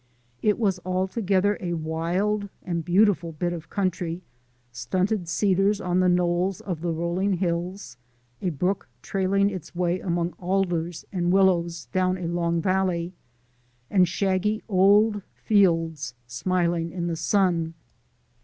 [0.41, 4.23] It was altogether a wild and beautiful bit of country
[4.71, 7.97] stunted cedars on the knolls of the rolling hills,
[8.41, 13.13] a brook trailing its way among alders and willows down a long valley,
[13.91, 17.75] and shaggy old fields smiling in the sun.